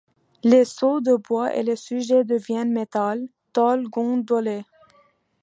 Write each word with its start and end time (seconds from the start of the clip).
Les 0.43 0.65
seaux 0.65 0.99
de 0.99 1.13
bois 1.15 1.53
et 1.55 1.61
les 1.61 1.75
sujets 1.75 2.23
deviennent 2.23 2.71
métal, 2.73 3.27
tôles 3.53 3.87
gondolées. 3.87 4.65